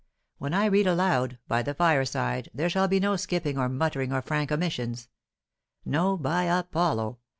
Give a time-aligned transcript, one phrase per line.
[0.39, 4.11] When I read aloud, by the fire side, there shall be no skipping or muttering
[4.11, 5.09] or frank omissions;
[5.85, 7.19] no, by Apollo!